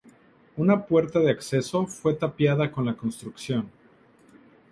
[0.57, 3.69] Una puerta de acceso fue tapiada con la construcción.